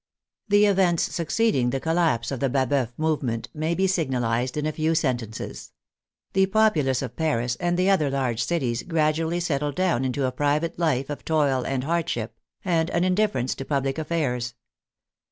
[0.47, 4.95] The events succeeding the collapse of the Baboeuf movement may be signalized in a few
[4.95, 5.73] sentences.
[6.33, 10.79] The populace of Paris and the other large cities gradually settled down into a private
[10.79, 12.35] life of toil and hardship,
[12.65, 14.55] and an indifference to public affairs.